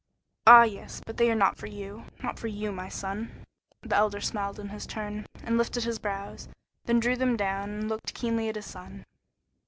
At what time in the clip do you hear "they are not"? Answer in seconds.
1.17-1.57